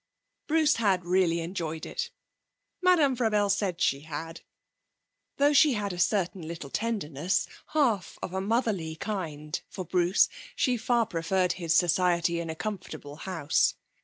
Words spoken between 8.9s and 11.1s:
kind, for Bruce, she far